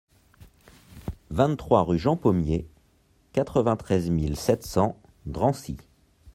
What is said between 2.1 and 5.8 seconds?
Pomier, quatre-vingt-treize mille sept cents Drancy